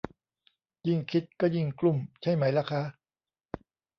[0.87, 2.83] ยิ่งคิดก็ยิ่งกลุ้มใช่ไหมล่ะคะ